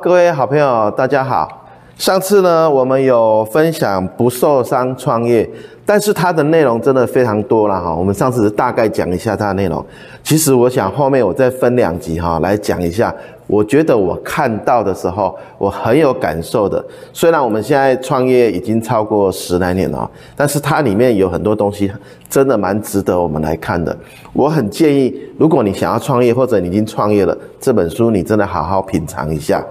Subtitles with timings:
[0.00, 1.67] 各位好朋友，大家好。
[1.98, 5.48] 上次呢，我们有分享不受伤创业，
[5.84, 7.92] 但是它的内容真的非常多了哈。
[7.92, 9.84] 我们上次大概讲一下它的内容。
[10.22, 13.12] 其实我想后面我再分两集哈来讲一下。
[13.48, 16.84] 我觉得我看到的时候，我很有感受的。
[17.14, 21.90] 虽然我们现在创业已经超过十来年了，但是它里面有很多东西
[22.28, 23.96] 真的蛮值得我们来看的。
[24.34, 29.64] 我很建议，如果你想要创业或者你已经创业了，这本书你真的好好品尝一下。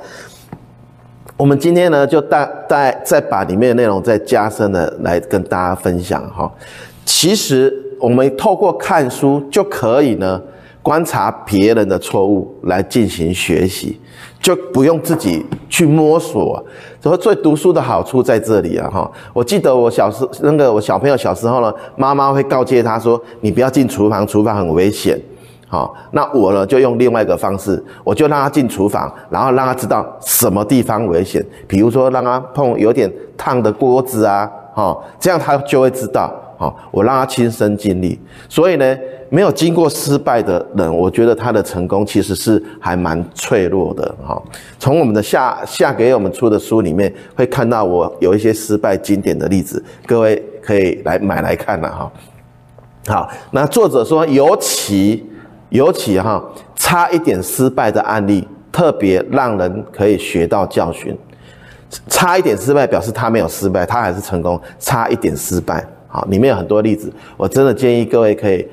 [1.38, 6.52] 我们今天呢，就大大再把里面的内容再加深的来跟大家分享哈。
[7.05, 10.42] 其实我们透过看书就可以呢，
[10.81, 14.00] 观察别人的错误来进行学习，
[14.42, 16.66] 就不用自己去摸索。
[17.00, 19.12] 所以，读书的好处在这里啊哈。
[19.31, 25.22] 我记得我小时那个我小朋友小时候呢，妈妈会告诫他说：“你不要进厨房，厨房很危险。”
[25.70, 36.33] 好，那我呢就用另外一个方式，我就让他进厨房，然后让他知道什么地方危险，比如说让他碰有点烫的锅子啊，哈，这样他就会知道。
[36.58, 38.17] 好，我让他亲身经历。
[38.47, 38.97] 所以呢，
[39.30, 44.16] 没有经过失败的人，我觉得他的成功其实是还蛮脆弱的。
[44.25, 44.42] 哈，
[44.80, 52.11] 从我们的下下给我们出的书里面会看到我有一些失败经典的例子，各位可以来买来看了哈。
[53.08, 55.25] 好，那作者说尤其。
[55.70, 56.44] 尤其哈，
[56.76, 61.18] 差一点失败的案例，特别让人可以学到教训。
[62.08, 64.60] 差一点失败表示他没有失败，他还是成功。
[64.78, 68.68] 差一点失败，好，里面有很多例子，我真的建议各位可以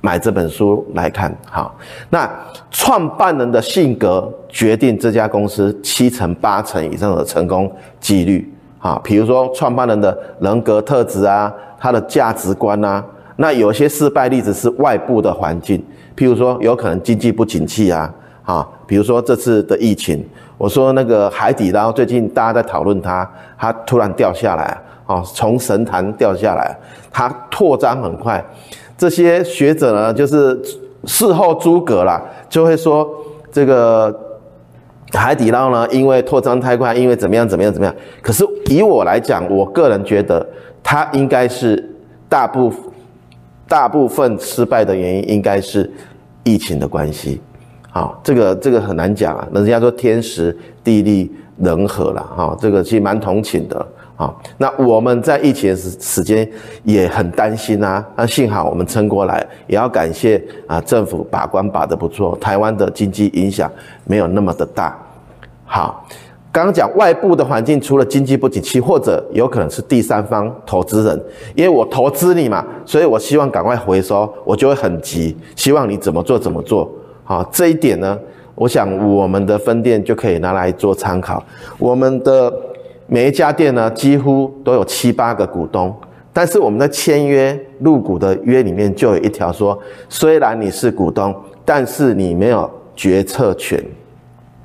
[0.00, 1.36] 买这本书来看。
[1.48, 1.76] 好，
[2.10, 2.30] 那
[2.70, 8.52] 创办人的性格决定这家公司七成八成以上的成功几率。
[8.78, 13.04] 好，比如说创办人的人格特质啊，他的价值观啊，
[13.36, 15.84] 那有些失败例子是外部的环境。
[16.16, 18.12] 譬如说，有可能经济不景气啊，
[18.44, 20.22] 啊，比如说这次的疫情，
[20.58, 26.76] 我说那个海底捞最近大家在讨论它，它突然掉下来啊，从神坛掉下来，
[27.10, 28.44] 它扩张很快，
[28.98, 30.60] 这些学者呢就是
[31.04, 33.08] 事后诸葛啦，就会说
[33.50, 34.14] 这个
[35.12, 40.46] 海底捞呢，因为扩张太快，因为怎么样怎么样怎么样，可是以我来讲，我个人觉得
[40.82, 41.88] 它应该是
[42.28, 42.89] 大部分。
[43.70, 45.88] 大部分失败的原因应该是
[46.42, 47.40] 疫情的关系，
[47.88, 49.46] 好，这个这个很难讲啊。
[49.54, 53.86] 人家说天时地利人和了，哈，这个其实蛮同情的，
[54.16, 54.34] 啊。
[54.58, 56.50] 那我们在疫情时时间
[56.82, 63.70] 也很担心啊，那幸好我们撑过来，也要感谢啊政府把关把得不错，台湾的经济影响
[64.04, 64.98] 没有那么的大，
[65.64, 66.04] 好。
[66.52, 71.24] 刚刚讲外部的环境，除了经济不景气，或者有可能是第三方投资人，
[71.54, 76.90] 因为我投资你嘛，所以我希望赶快回收，我就会很急，希望你怎么做怎么做。
[77.22, 78.18] 好，这一点呢，
[78.56, 81.40] 我想我们的分店就可以拿来做参考。
[81.78, 82.52] 我们的
[83.06, 85.94] 每一家店呢，几乎都有七八个股东，
[86.32, 89.78] 但是我们的签约入股的约里面就有一条说，
[90.08, 91.32] 虽然你是股东，
[91.64, 93.80] 但是你没有决策权，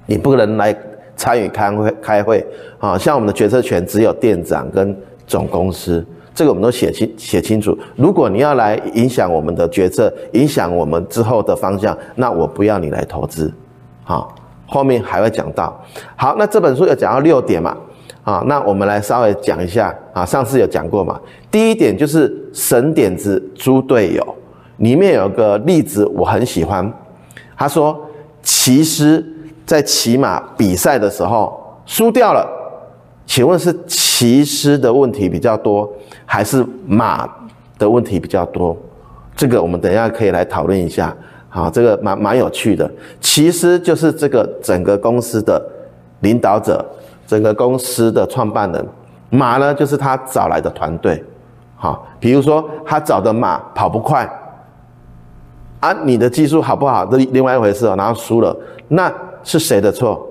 [0.08, 0.76] 你不能来。
[1.16, 2.46] 参与开会开会，
[2.78, 4.96] 啊，像我们的决策权只有店长跟
[5.26, 7.78] 总公司，这个我们都写清写清楚。
[7.96, 13.52] 如果你要来影响我们的决策，影响我们之后的方向，那我不要你来投资，
[14.04, 15.82] 好，后面还会讲到。
[16.16, 17.76] 好，那这本书有讲到六点嘛，
[18.24, 21.20] 啊，那我们来稍微讲一下，啊，上次有讲过嘛。
[21.50, 24.36] 第一点就是神点子猪队友，
[24.78, 26.92] 里面有个例子我很喜欢，
[27.58, 27.98] 他说
[28.42, 29.32] 其实。
[29.66, 32.48] 在骑马比赛的时候输掉了，
[33.26, 35.92] 请问是骑师的问题比较多，
[36.26, 37.28] 还是马
[37.80, 38.78] 的问题比较多？
[39.36, 41.16] 这个我们等一下可以来讨论一下。
[41.50, 42.90] 好，这个蛮蛮有趣的。
[43.20, 45.62] 骑师就是这个整个公司的
[46.20, 46.86] 领导者，
[47.26, 48.86] 整个公司的创办人。
[49.30, 51.24] 马呢，就是他找来的团队。
[51.76, 54.30] 好，比如说他找的马跑不快，
[55.80, 57.06] 啊，你的技术好不好？
[57.06, 57.96] 这另外一回事哦。
[57.98, 58.56] 然后输了，
[58.88, 59.12] 那。
[59.46, 60.28] 是谁的错？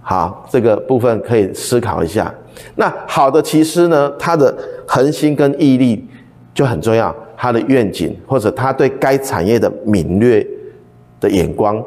[0.00, 2.32] 好，这个部分可以思考一下。
[2.76, 4.56] 那好的骑师呢，他的
[4.86, 6.08] 恒心跟毅力
[6.54, 10.46] 就很重要，他的愿景或者他对该产业的敏锐
[11.18, 11.82] 的眼光。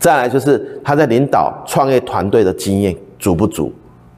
[0.00, 3.72] 再来就是他在领导创业团队的经验足不足，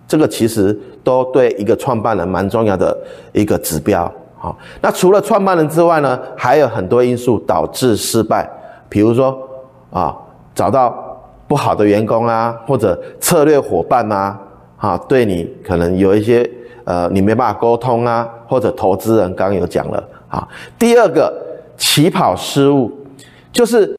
[0.07, 2.97] 这个其实都对一个创办人蛮重要的
[3.35, 4.11] 一个指标。
[4.39, 8.49] 好，那除了创办人之外呢，还有很多因素导致失败，
[8.89, 9.39] 比如说
[9.91, 10.17] 啊。
[10.59, 10.93] 找到
[11.47, 14.37] 不好的员工啊，或者策略伙伴啊，
[14.77, 16.45] 哈，对你可能有一些
[16.83, 20.49] 呃，你没办法沟通啊，或者投资人刚刚有讲了啊。
[20.77, 21.33] 第二个
[21.77, 22.91] 起跑失误，
[23.53, 23.97] 就是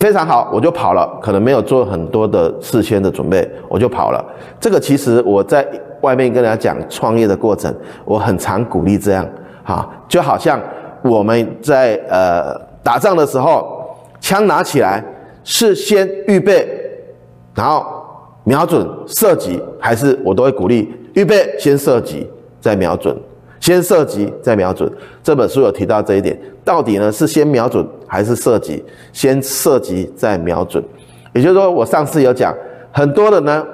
[0.00, 4.22] 非常好，我就跑了，可能没有做很多的事先的准备，我就跑了。
[4.60, 5.66] 这个其实我在
[6.02, 7.74] 外面跟大家讲创业的过程，
[8.04, 9.26] 我很常鼓励这样，
[9.64, 10.60] 哈，就好像
[11.02, 15.02] 我们在呃打仗的时候，枪拿起来
[15.44, 16.66] 是先预备，
[17.54, 17.84] 然后
[18.42, 22.28] 瞄准射击，还是我都会鼓励预备先射击
[22.60, 23.16] 再瞄准。
[23.60, 24.90] 先射击再瞄准，
[25.22, 26.38] 这本书有提到这一点。
[26.62, 28.84] 到底呢是先瞄准还是射击？
[29.10, 30.84] 先射击再瞄准，
[31.32, 32.54] 也就是说，我上次有讲，
[32.92, 33.64] 很多人呢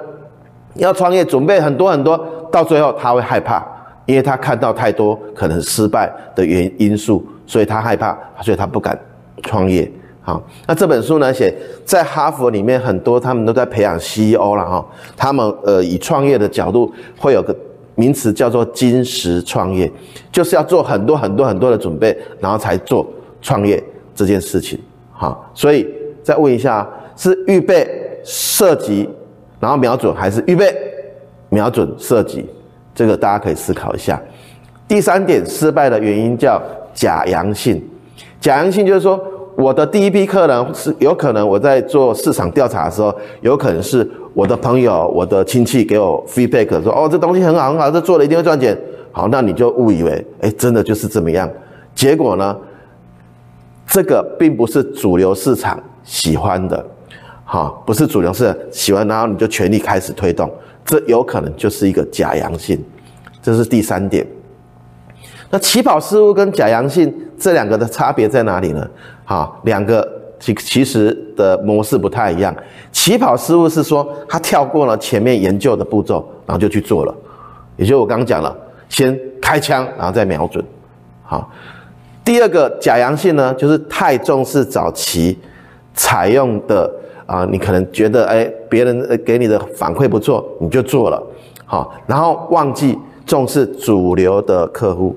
[0.75, 2.17] 要创业，准备很多很多，
[2.49, 3.61] 到最后他会害怕，
[4.05, 8.97] 因为他看到太多可能失败的原因素，所以他害怕，所以他不敢
[9.43, 9.91] 创业。
[10.21, 11.53] 好，那这本书呢写
[11.83, 14.85] 在哈佛里面，很多他们都在培养 CEO 了哈，
[15.17, 17.55] 他们呃以创业的角度会有个。
[17.95, 19.91] 名词叫做金石创业，
[20.31, 23.05] 就是要做很多很多很多的准备，然后才做
[23.41, 23.83] 创业
[24.15, 24.79] 这件事情。
[25.11, 25.85] 好，所以
[26.23, 27.85] 再问一下，是预备
[28.23, 29.07] 射击，
[29.59, 30.73] 然后瞄准，还是预备
[31.49, 32.45] 瞄准射击？
[32.95, 34.19] 这个大家可以思考一下。
[34.87, 36.59] 第三点，失败的原因叫
[36.93, 37.83] 假阳性。
[38.39, 39.21] 假阳性就是说，
[39.61, 44.09] 我的第一批客人是有可能我在做市场调查的时候，有可能是。
[44.33, 48.75] 我的朋友、我的亲戚给我 feedback 说：“哦，这东西很好，很好，这做了一定会赚钱。”
[49.11, 51.49] 好，那你就误以为，哎，真的就是这么样。
[51.93, 52.57] 结果呢，
[53.85, 56.85] 这个并不是主流市场喜欢的，
[57.43, 60.49] 哈，不是主流市场喜欢，然后你就全力开始推动，
[60.85, 62.81] 这有可能就是一个假阳性。
[63.43, 64.25] 这是第三点。
[65.51, 68.89] 那起跑失误跟假阳性这两个的差别在哪里呢？
[69.23, 70.19] 好，两个。
[70.41, 72.51] 其其实的模式不太一样。
[72.91, 77.13] 起跑失误是说他跳过了前面研究的步骤，然后就去做了。
[77.77, 78.51] 也就我刚刚讲了，
[78.89, 80.65] 先开枪，然后再瞄准。
[81.21, 81.47] 好，
[82.25, 85.37] 第二个假阳性呢，就是太重视早期
[85.93, 86.91] 采用的
[87.27, 91.21] 啊，你可能觉得哎，别人给你的反馈不错，你就做了。
[91.67, 92.97] 好，然后忘记
[93.27, 95.15] 重视主流的客户。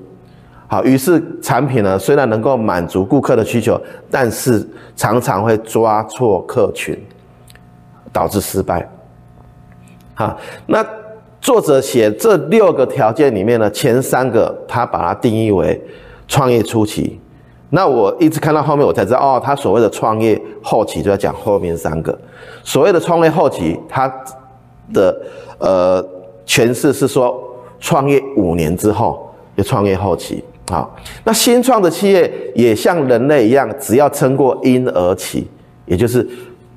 [0.67, 3.79] 好，于是产品呢，虽然能够满足顾客的需求，
[4.09, 6.99] 但是常常会抓错客群，
[8.11, 8.89] 导致失败。
[10.15, 10.35] 好，
[10.65, 10.83] 那
[11.39, 15.79] 作者写这六个条件里面呢，前三个他把它定义为
[16.27, 17.19] 创业初期。
[17.69, 22.17] 那我一直看到后面，我才知道哦，他所谓的创业后期就要讲后面三个。
[22.63, 24.11] 所谓的创业后期，他
[24.93, 25.15] 的
[25.59, 26.03] 呃
[26.47, 27.39] 诠释是说，
[27.79, 30.43] 创业五年之后就创业后期。
[30.67, 35.47] 好，那新创的企业也像人类一样，只要撑过婴儿期，
[35.85, 36.27] 也就是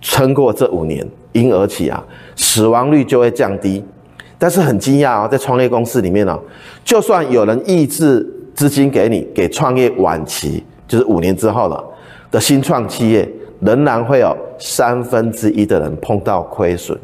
[0.00, 2.04] 撑过这五年婴儿期啊，
[2.36, 3.82] 死亡率就会降低。
[4.38, 6.38] 但是很惊讶啊，在创业公司里面呢，
[6.84, 8.24] 就算有人挹注
[8.54, 11.82] 资金给你，给创业晚期，就是五年之后了
[12.30, 13.28] 的新创企业，
[13.60, 16.96] 仍然会有三分之一的人碰到亏损。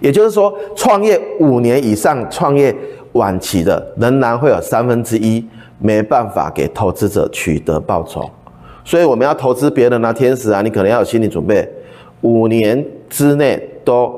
[0.00, 2.74] 也就是说，创业五年以上，创业。
[3.14, 5.44] 晚期的仍然会有三分之一
[5.80, 8.30] 没办法给投资者取得报酬，
[8.84, 11.68] 所以我们要投资别人啊，天使啊，你可能要有心理准备，
[12.20, 14.14] 五年之内都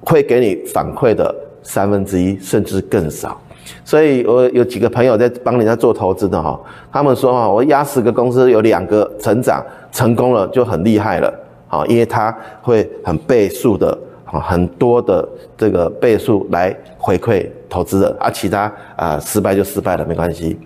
[0.00, 1.32] 会给你反馈的
[1.62, 3.40] 三分之一甚至更少。
[3.84, 6.60] 所以我有几个朋友在帮人家做投资的哈，
[6.90, 11.32] 他们说哈，我压十个公司有两个成长成功了就很厉害了，
[11.68, 13.96] 好，因为他会很倍数的。
[14.26, 15.26] 啊很多的
[15.56, 20.58] 这个倍数来回馈投资者，啊、其他啊、失败就失败了，没关系。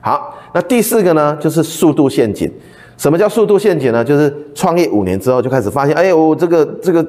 [0.00, 2.50] 好，那第四个呢，就是速度陷阱。
[2.96, 4.04] 什么叫速度陷阱呢？
[4.04, 7.06] 就是创业五年之后就开始发现，哎，呦这个这个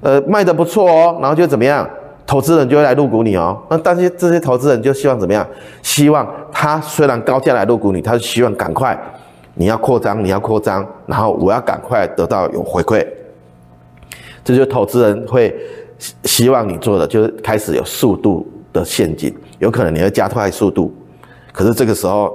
[0.00, 1.86] 呃卖得不错哦，然后就怎么样，
[2.26, 3.58] 投资人就会来入股你哦。
[3.68, 5.46] 那但是这些投资人就希望怎么样？
[5.82, 8.98] 希望他虽然高价来入股你，他是希望赶快
[9.54, 13.06] 你要扩张，你要扩张，然后我要赶快得到有回馈。
[14.46, 15.52] 这就是投资人会
[16.22, 20.94] 希望你做的，就是开始有速度的陷阱，有可能你会加快速度，
[21.52, 22.32] 可是这个时候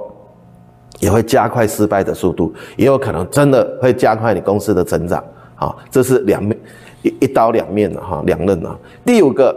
[1.00, 5.24] 也会加快失败的速度，也有可能真的会加快你公司的成长。
[5.54, 6.58] 啊，这是两面
[7.02, 8.76] 一一刀两面的哈，两刃啊。
[9.06, 9.56] 第五个，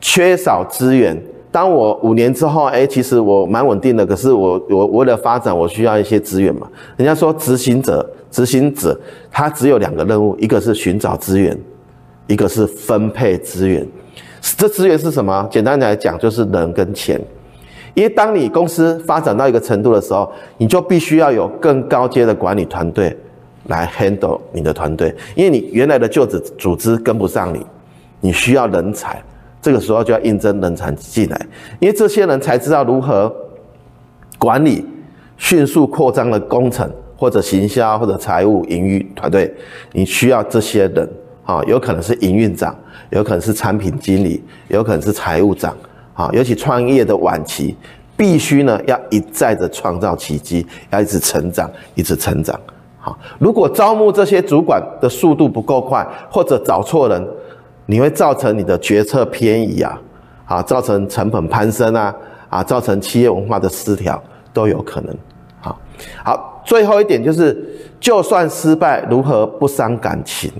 [0.00, 1.16] 缺少资源。
[1.52, 6.66] 当我五年之后，哎，其实我蛮稳定的，可是我我为了发展，我需要一些资源嘛。
[6.96, 8.98] 人家说执行者，执行者
[9.30, 11.56] 他只有两个任务，一个是寻找资源。
[12.26, 13.86] 一个是分配资源，
[14.40, 15.46] 这资源是什么？
[15.50, 17.20] 简单来讲，就是人跟钱。
[17.94, 23.16] 因为当你公司发展到一个程度的时候，你就必须要有更高阶的管理团队
[23.66, 27.64] 来 handle 你的团队，因为你原来的旧子组织跟不上你，
[28.20, 29.22] 你需要人才，
[29.60, 31.46] 这个时候就要应征人才进来，
[31.78, 33.32] 因为这些人才知道如何
[34.38, 34.84] 管理
[35.36, 36.90] 迅速扩张的工程。
[37.16, 39.50] 或者行销或者财务营运团队，
[39.92, 41.08] 你需要这些人
[41.44, 42.74] 啊，有可能是营运长，
[43.10, 45.76] 有可能是产品经理，有可能是财务长
[46.14, 46.30] 啊。
[46.32, 47.76] 尤其创业的晚期，
[48.16, 52.58] 必须呢要一再的创造奇迹，要一直成长，一直成长。
[52.98, 57.28] 好，如果招募这些主管的速度不够快，或者找错人，
[57.84, 60.00] 你会造成你的决策偏移啊，
[60.46, 62.14] 啊，造成成本攀升啊，
[62.48, 64.22] 啊，造成企业文化的失调
[64.54, 65.14] 都有可能。
[65.60, 65.78] 好，
[66.24, 70.50] 好，最后一点就是，就算失败，如何不伤感情？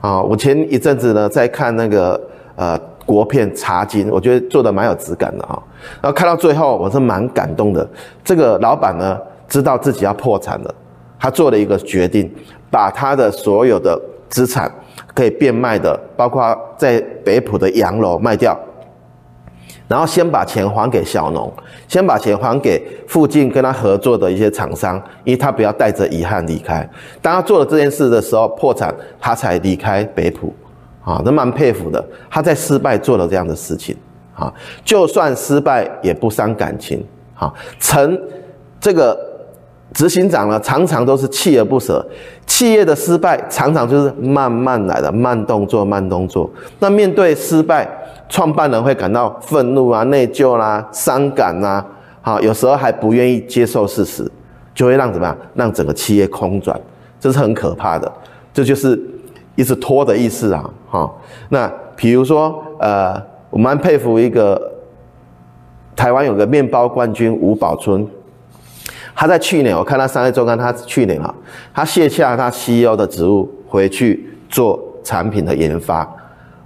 [0.00, 2.20] 啊，我前一阵子呢在看那个
[2.56, 5.62] 呃国片《茶金》，我觉得做的蛮有质感的啊。
[6.00, 7.86] 然后看到最后，我是蛮感动的。
[8.24, 10.74] 这个老板呢知道自己要破产了，
[11.18, 12.32] 他做了一个决定，
[12.70, 14.72] 把他的所有的资产
[15.14, 18.58] 可以变卖的，包括在北浦的洋楼卖掉。
[19.90, 21.52] 然后先把钱还给小农，
[21.88, 26.88] 先把钱还给附近跟他合作的一些厂商，因为他不要带着遗憾离开。
[27.20, 30.54] 当他做了这件事的时候，破产，他才离开北浦，
[31.02, 32.02] 啊，都蛮佩服的。
[32.30, 33.96] 他在失败做了这样的事情，
[34.32, 34.54] 啊，
[34.84, 37.04] 就算失败也不伤感情，
[37.34, 38.16] 啊，成
[38.78, 39.18] 这个
[39.92, 42.04] 执行长呢，常常都是锲而不舍。
[42.46, 46.48] 企业的失败常常就是慢慢来的，慢动作，慢动作。
[46.78, 47.88] 那面对失败，
[48.28, 51.86] 创办人会感到愤怒啊、内疚啦、啊、伤感呐、啊，
[52.22, 54.30] 好，有时候还不愿意接受事实，
[54.74, 55.36] 就会让怎么样？
[55.54, 56.78] 让整个企业空转，
[57.18, 58.10] 这是很可怕的。
[58.52, 59.00] 这就是
[59.56, 61.10] 一直拖的意思啊，哈。
[61.48, 64.72] 那比如说，呃，我蛮佩服一个
[65.96, 68.06] 台湾有个面包冠军吴宝春，
[69.20, 71.34] 他在去年我看他商业周刊，他去年啊，
[71.74, 76.10] 他卸下他 CEO 的职务，回去做产品的研发。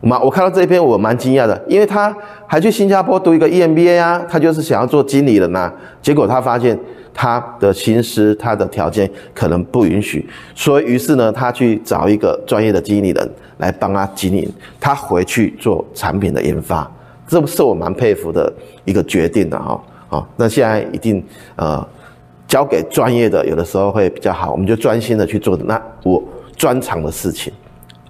[0.01, 5.73] 嘛我看到这篇我蛮惊讶的，因为他还去新加坡读一个 EMBA 啊，他就是想要做经理人呐。
[6.01, 6.79] 结果他发现
[7.13, 14.49] 他的心思、他的条件可能不允许，所以于是呢，他去找一个专业的经理人来帮他经营。
[14.79, 16.89] 他回去做产品的研发，
[17.27, 18.53] 这是我蛮佩服的
[18.85, 19.83] 一个决定的哈。
[20.07, 21.21] 好，那现在一定
[21.57, 21.85] 呃
[22.49, 26.23] 交给专业的，有的时候会比较好，我们就专心的去做那我
[26.57, 27.53] 专长的事情。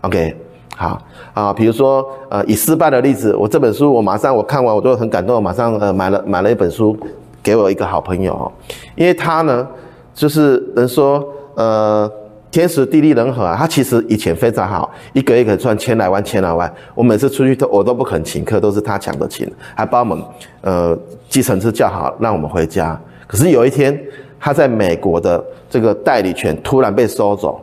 [0.03, 0.37] OK。
[0.77, 1.01] 好
[1.33, 6.99] 啊，比如说呃，以失败的例子，我这本书我马上我看完我就很感动，马上呃买了买了一本书
[7.45, 8.51] 给我一个好朋友，
[8.97, 9.65] 因为他呢
[10.13, 11.25] 就是人说
[11.55, 12.11] 呃
[12.51, 20.25] 天时地利人和啊，他其实以前非常好，一个月可以赚千来万千来万，我每次出去都我都不肯请客，都是他抢着请，还帮我们
[20.63, 20.99] 呃
[21.29, 23.01] 计程车叫好让我们回家。
[23.29, 23.97] 可是有一天
[24.45, 27.59] 他在美国的这个代理权突然被收走，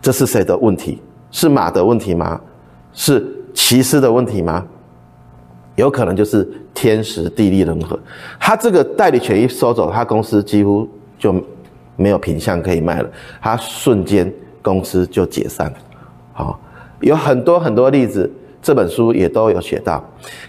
[0.00, 0.98] 这是谁的问题？
[1.30, 2.40] 是马的问题吗？
[2.94, 3.22] 是
[3.52, 4.66] 骑士的问题吗？
[5.76, 8.00] 有可能就是天时地利人和。
[8.40, 11.34] 他这个代理权一收走，他公司几乎就
[11.96, 14.32] 没有品相可以卖了，他瞬间
[14.62, 15.76] 公司就解散了。
[16.32, 16.58] 好，
[17.00, 20.02] 有很多很多例子，这本书也都有写到。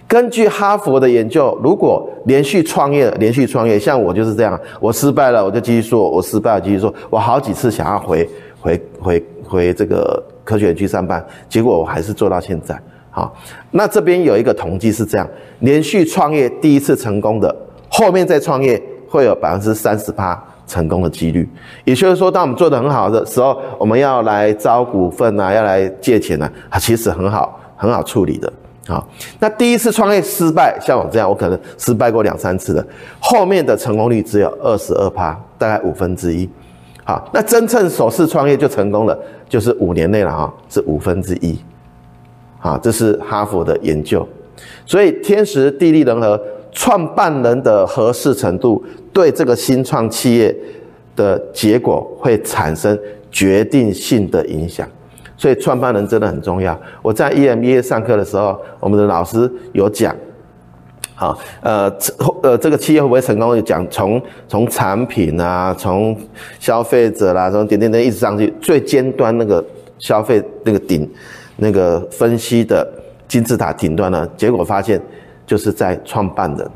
[0.07, 8.27] 根据哈佛的研究，如果连续创业，连续创业，像我就是这样，我失败了我就继续做，我失败了继续做，我好几次想要回
[8.59, 10.23] 回回回这个。
[10.41, 12.75] 科学园区上班，结果我还是做到现在。
[13.11, 13.31] 好，
[13.69, 17.55] 那这边有一个统计是这样：连续创业第一次成功的，
[17.87, 21.47] 后面再创业会有百分之三十八成功的几率。
[21.83, 28.51] 也就是说，当我们做得很好的时候，我们要来招股份啊，要来借钱啊，其实很好，很好处理的。
[28.85, 29.07] 好，
[29.39, 32.85] 那第一次创业失败，像我这样，我可能失败过两三次的，
[33.19, 36.49] 后面的成功率只有二十二趴，大概五分之一。
[37.05, 39.17] 好，那真正首次创业就成功了，
[39.47, 41.57] 就是五年内了哈，是五分之一。
[42.57, 44.27] 好，这是哈佛的研究，
[44.85, 46.39] 所以天时地利人和，
[46.71, 48.83] 创办人的合适程度，
[49.13, 50.55] 对这个新创企业
[51.15, 52.97] 的结果会产生
[53.31, 54.87] 决定性的影响。
[55.39, 56.77] 所以创办人真的很重要。
[57.01, 60.13] 我在 EMBA 上课的时候，我们的老师有讲。
[61.15, 61.89] 好，呃，
[62.43, 63.63] 呃，这个企业会不会成功？
[63.63, 66.15] 讲从从产品啊，从
[66.59, 69.63] 消费者啦，从点点点一直上去，最尖端那个
[69.97, 71.09] 消费那个顶，
[71.55, 72.85] 那个分析的
[73.27, 74.27] 金字塔顶端呢？
[74.35, 75.01] 结果发现
[75.45, 76.69] 就是在创办人。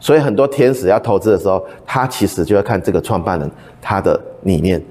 [0.00, 3.50] 所以很多天使要投资的时候，他其实就要看这个创办人
[3.80, 4.82] 他的理念，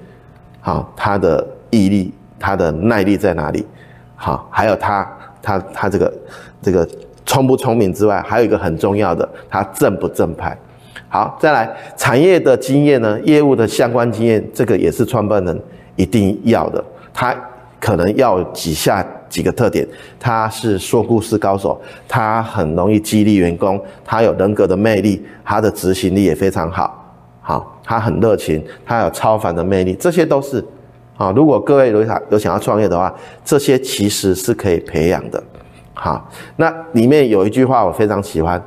[0.60, 3.66] 好，他的毅力，他的耐力在哪里？
[4.18, 5.10] 好，还有他
[5.42, 6.14] 他他这个
[6.62, 6.86] 这个。
[7.24, 10.58] 聪不聪明之外，还有一个很重要的，他正不正派。
[11.08, 15.58] 好，再来产业的经验呢，业务的相关经验，这个也是创办人
[15.96, 16.84] 一定要的。
[17.14, 17.34] 他
[17.80, 19.88] 可能要几下几个特点：
[20.20, 27.16] 他是说故事高手，他很容易激励员工，他有人格的魅力，他的执行力也非常好。
[27.40, 30.62] 好，他很热情，他有超凡的魅力，这些都是，
[31.22, 33.14] 啊，如果各位有想有想要创业的话，
[33.46, 35.42] 这些其实是可以培养的。
[35.94, 38.60] 好，那里面有一句话我非常喜欢，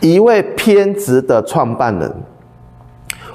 [0.00, 2.12] 一位偏执的创办人，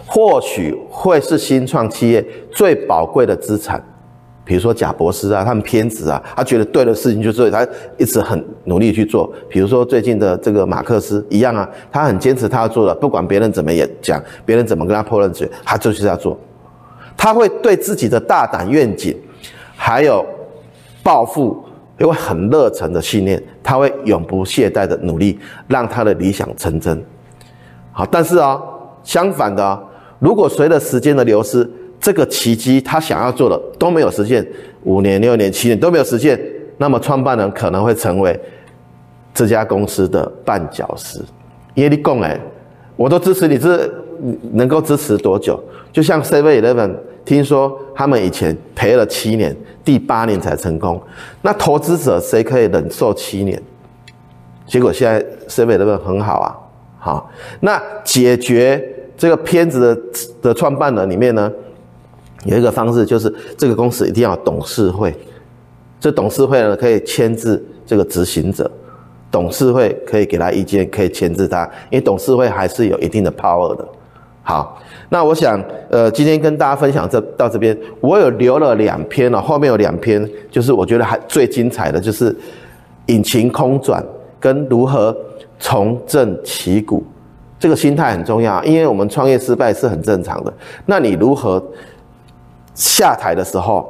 [0.06, 3.82] 或许会是新创企业最宝贵的资产。
[4.44, 7.66] 比如说贾伯斯啊，他们偏执啊，他觉得对的事情就做，他
[7.98, 9.32] 一直很努力去做。
[9.48, 16.38] 比如说最近的这个马克思一样啊，他很坚持他要做的，不管别人怎么演讲，别人怎么跟他泼冷水，他就是要做。
[17.18, 19.16] 他会对自己的大胆愿景，
[19.76, 20.26] 还有
[21.02, 21.64] 抱负，
[22.00, 27.04] 因为很热忱的信念，他会永不懈怠的努力，让他的理想成真。
[27.92, 28.62] 好，但是啊、
[29.04, 29.84] 相反的、
[30.20, 31.70] 如果随着时间的流失，
[32.00, 34.46] 这个奇迹，他想要做的都没有实现，
[34.84, 36.40] 五年、六年、七年都没有实现，
[36.78, 38.38] 那么创办人可能会成为
[39.34, 41.20] 这家公司的绊脚石。
[41.74, 42.40] 因为你讲哎，
[42.96, 43.90] 我都支持你，这
[44.54, 45.62] 能够支持多久？
[45.92, 51.02] 就像 Seven Eleven，听说他们以前赔了七年，第八年才成功。
[51.42, 53.62] 那投资者谁可以忍受七年？
[54.68, 56.58] 结果现在 Seven Eleven 很好啊，
[56.98, 57.32] 好。
[57.60, 58.84] 那解决
[59.18, 60.02] 这个片子的
[60.42, 61.52] 的创办人里面呢？
[62.46, 65.16] 有一个方式就是，这个公司一定要董事会。
[66.00, 68.70] 这董事会呢，可以牵制这个执行者，
[69.32, 73.88] 董事会可以给他意见，可以牵制他，因为董事会还是有一定的 power 的。
[74.48, 75.60] 好，那我想，
[75.90, 82.34] 呃，今天跟大家分享这到这边，我有留了两篇了，后面有两篇，就是我觉得还最精彩的就是
[83.08, 84.02] 引擎空转
[84.40, 85.14] 跟如何
[85.60, 87.04] 重振旗鼓，
[87.60, 90.54] 这个心态很重要，因为我们创业失败是很正常的。
[90.86, 91.62] 那你如何？
[92.78, 93.90] 下台的时候，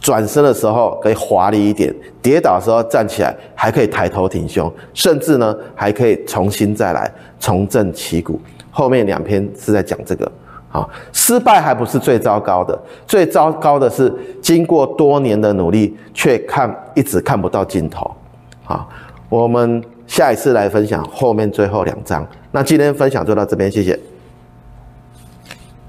[0.00, 1.88] 转身的时候可以华丽一点；
[2.20, 8.40] 跌倒的时候站起来还可以抬头挺胸，甚至呢还可以重新再来，重振旗鼓。
[8.78, 10.30] 后面两篇是在讲这个。
[10.68, 18.08] 好，失败还不是最糟糕的，最糟糕的是经过多年的努力却看一直看不到尽头。
[18.62, 18.88] 好，
[19.28, 22.24] 我们下一次来分享后面最后两章。
[22.52, 23.98] 那今天分享就到这边，谢谢。